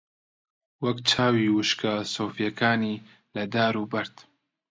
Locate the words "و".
3.77-3.83